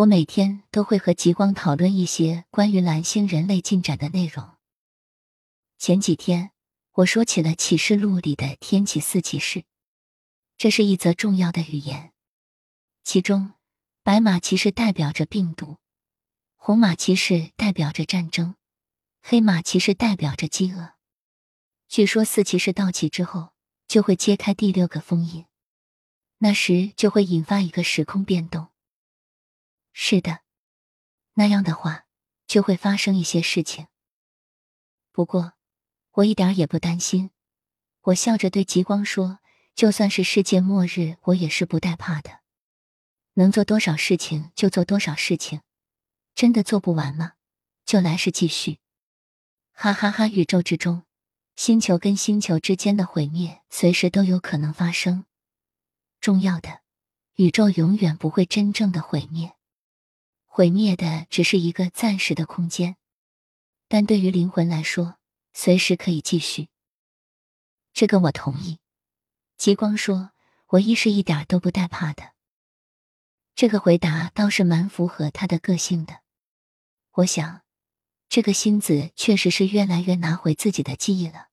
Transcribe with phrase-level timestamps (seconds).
[0.00, 4.56] 我每天都会和极光讨论一些关于蓝星人类进展的内容。
[5.76, 6.52] 前几天
[6.92, 9.64] 我说起了启示录里的天启四骑士，
[10.56, 12.12] 这是一则重要的预言。
[13.04, 13.52] 其中，
[14.02, 15.76] 白马骑士代表着病毒，
[16.56, 18.54] 红马骑士代表着战争，
[19.20, 20.94] 黑马骑士代表着饥饿。
[21.88, 23.52] 据说四骑士到齐之后，
[23.86, 25.44] 就会揭开第六个封印，
[26.38, 28.68] 那时就会引发一个时空变动。
[30.02, 30.40] 是的，
[31.34, 32.06] 那样的话
[32.46, 33.86] 就会发生一些事情。
[35.12, 35.52] 不过，
[36.12, 37.32] 我一点也不担心。
[38.04, 39.40] 我笑着对极光说
[39.76, 42.40] ：“就算是世界末日，我也是不带怕的。
[43.34, 45.60] 能做多少事情就做多少事情，
[46.34, 47.34] 真的做不完吗？
[47.84, 48.78] 就来世继续。”
[49.72, 50.26] 哈哈哈！
[50.26, 51.02] 宇宙之中，
[51.56, 55.26] 星球跟星球之间的毁灭随时都有可能发生。
[56.22, 56.80] 重要的，
[57.34, 59.54] 宇宙永远不会真正的毁灭。
[60.52, 62.96] 毁灭的只是一个暂时的空间，
[63.86, 65.14] 但对于灵魂来说，
[65.52, 66.68] 随时可以继续。
[67.92, 68.80] 这个我同意。
[69.56, 70.32] 极光说
[70.70, 72.32] ：“我一是一点都不带怕的。”
[73.54, 76.22] 这个回答倒是蛮符合他的个性的。
[77.12, 77.62] 我想，
[78.28, 81.46] 这个星子确实是越来越拿回自己的记忆了，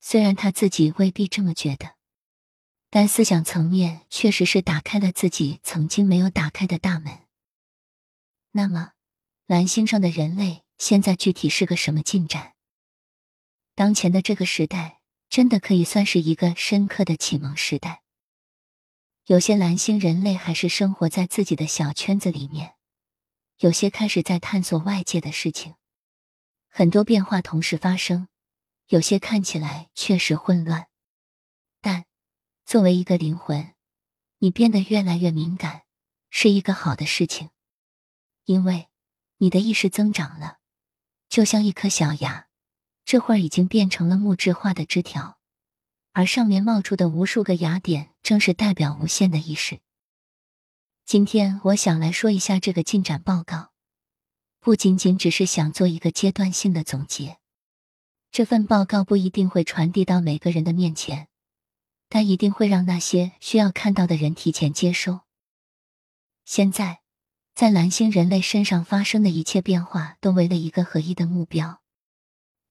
[0.00, 1.94] 虽然他自己未必这么觉得，
[2.90, 7.20] 但思想层面确实是打开了自己曾经没有打开的大门。
[8.54, 8.92] 那么，
[9.46, 12.54] 蓝星上的人类现在具体是个什么进展？
[13.74, 15.00] 当前的这个时代
[15.30, 18.02] 真的可以算是一个深刻的启蒙时代。
[19.24, 22.74] 有些蓝星人类还是生活在自己的小圈子里面，
[23.58, 25.76] 有些开始在探索外界的事情，
[26.68, 28.28] 很多变化同时发生，
[28.88, 30.88] 有些看起来确实混乱。
[31.80, 32.04] 但
[32.66, 33.74] 作为一个灵魂，
[34.38, 35.84] 你变得越来越敏感，
[36.28, 37.48] 是一个好的事情。
[38.44, 38.88] 因为
[39.36, 40.58] 你的意识增长了，
[41.28, 42.48] 就像一颗小芽，
[43.04, 45.38] 这会儿已经变成了木质化的枝条，
[46.12, 49.80] 而上面冒出的无数个芽点，正是代表无限的意识。
[51.04, 53.72] 今天我想来说一下这个进展报告，
[54.60, 57.38] 不仅仅只是想做一个阶段性的总结。
[58.30, 61.28] 这份报告不一定会传递到每个人的面前，
[62.08, 65.20] 但一定会让那些需要看到的人提前接收。
[66.44, 67.01] 现在。
[67.62, 71.80] 在蓝星人类身上发生的一切变化，都为了一个合一的目标。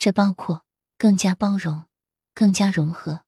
[0.00, 0.64] 这包括
[0.98, 1.84] 更加包容、
[2.34, 3.20] 更加融合、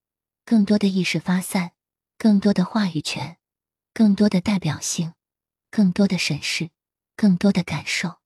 [0.44, 1.70] 更多的意识发散、
[2.18, 3.36] 更多的话语权、
[3.94, 5.14] 更多的代表性、
[5.70, 6.70] 更多的审视、
[7.14, 8.16] 更多的感受。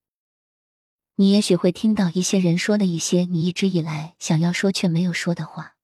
[1.17, 5.77] 你也许会听到一些人说了一些你一直以来想要说却没有说的话。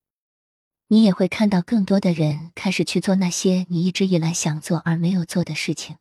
[0.87, 5.97] 你也会看到更多的人开始去做那些你一直以来想做而没有做的事情。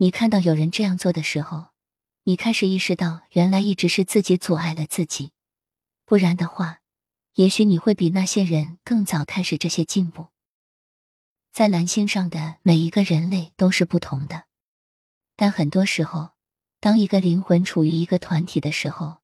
[0.00, 1.70] 你看到有人这样做的时候，
[2.22, 5.32] 你开始意识到，原来一直是自己阻碍了自己。
[6.04, 6.82] 不然的话，
[7.34, 10.28] 也许你会比那些人更早开始这些进步。
[11.52, 14.44] 在蓝星上的每一个人类都是不同的，
[15.34, 16.30] 但很多时候，
[16.78, 19.18] 当一个灵魂处于一个团体的时候，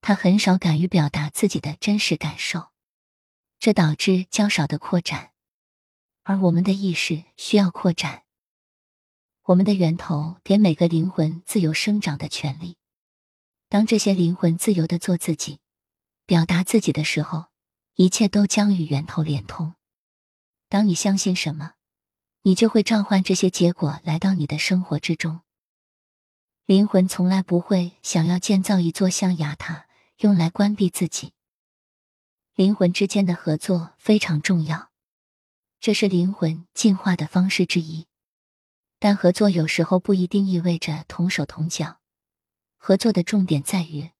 [0.00, 2.68] 他很少敢于表达自己的真实感受，
[3.58, 5.32] 这导致较少的扩展。
[6.22, 8.22] 而我们的意识需要扩展。
[9.46, 12.76] 我们的源头给每个灵魂自由生长的权利。
[13.68, 15.60] 当这些灵魂自由的做自己、
[16.24, 17.46] 表达自己的时候，
[17.94, 19.74] 一切都将与源头连通。
[20.68, 21.74] 当你相信什么，
[22.42, 25.42] 你就会召唤这些结果来到你的生活之中。
[26.64, 29.86] 灵魂从来不会想要建造一座象牙塔，
[30.18, 31.34] 用来关闭自己。
[32.56, 34.90] 灵魂之间的合作非常重要，
[35.78, 38.08] 这是灵魂进化的方式之一。
[38.98, 42.00] 但合作有时候不一定意味着同手同脚。
[42.76, 44.10] 合作的重点在于，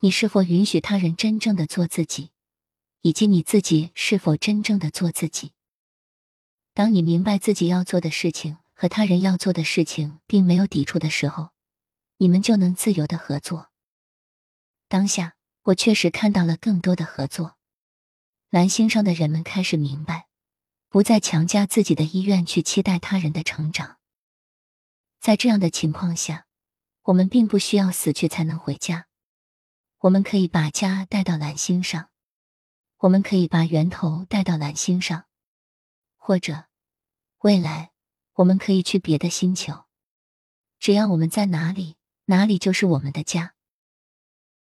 [0.00, 2.30] 你是否允许他人真正的做自己，
[3.02, 5.52] 以及你自己是否真正的做自己。
[6.74, 11.50] 当你明白自己要做的事情和他人要做的事情并没有抵触的时候，
[12.18, 13.70] 你们就能自由的合作。
[14.88, 17.56] 当下，我确实看到了更多的合作。
[18.50, 20.28] 蓝星上的人们开始明白，
[20.88, 23.98] 不再强加自己的意愿去期待他人的成长。
[25.20, 26.46] 在这样的情况下，
[27.02, 29.08] 我们并不需要死去才能回家。
[29.98, 32.10] 我们可以把家带到蓝星上，
[32.98, 35.24] 我们可以把源头带到蓝星上，
[36.16, 36.66] 或者
[37.40, 37.90] 未来
[38.34, 39.86] 我们可以去别的星球。
[40.78, 41.96] 只要我们在哪里，
[42.26, 43.55] 哪里就是我们的家。